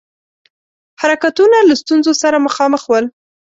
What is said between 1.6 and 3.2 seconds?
له ستونزو سره مخامخ ول.